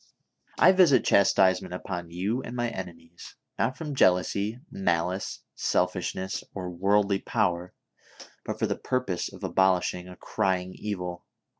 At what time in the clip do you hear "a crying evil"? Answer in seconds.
10.07-11.27